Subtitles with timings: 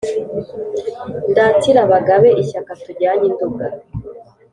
[1.31, 3.67] Ndatire Abagabe ishyaka tujyanye i Nduga